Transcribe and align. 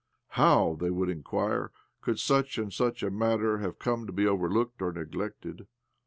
How, 0.29 0.75
they 0.79 0.89
would 0.89 1.09
inquire, 1.09 1.71
could 2.01 2.17
such 2.19 2.57
and 2.57 2.73
such 2.73 3.03
a 3.03 3.11
matter 3.11 3.59
have 3.59 3.77
come 3.77 4.07
to 4.07 4.11
be 4.11 4.25
overlooked 4.25 4.81
or 4.81 4.91
neglected? 4.91 5.67